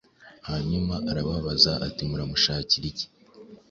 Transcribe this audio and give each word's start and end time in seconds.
Hanyuma 0.47 0.93
arababaza 1.09 1.71
ati 1.87 2.01
“Muramushakira 2.09 2.85
iki?” 2.91 3.05